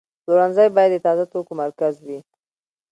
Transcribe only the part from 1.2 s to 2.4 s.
توکو مرکز وي.